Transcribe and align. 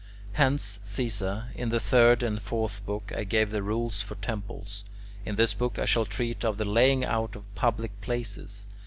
Hence, 0.33 0.79
Caesar, 0.83 1.51
in 1.53 1.69
the 1.69 1.79
third 1.79 2.23
and 2.23 2.41
fourth 2.41 2.83
books 2.87 3.13
I 3.15 3.23
gave 3.23 3.51
the 3.51 3.61
rules 3.61 4.01
for 4.01 4.15
temples; 4.15 4.83
in 5.25 5.35
this 5.35 5.53
book 5.53 5.77
I 5.77 5.85
shall 5.85 6.07
treat 6.07 6.43
of 6.43 6.57
the 6.57 6.65
laying 6.65 7.05
out 7.05 7.35
of 7.35 7.53
public 7.53 8.01
places. 8.01 8.65